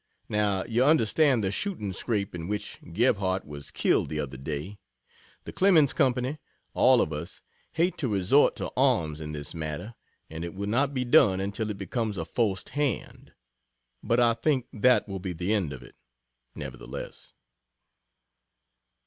[0.29, 4.79] Now you understand the shooting scrape in which Gebhart was killed the other day.
[5.43, 6.39] The Clemens Company
[6.73, 7.43] all of us
[7.73, 9.93] hate to resort to arms in this matter,
[10.27, 13.33] and it will not be done until it becomes a forced hand
[14.01, 15.93] but I think that will be the end of it,
[16.55, 17.33] never the less.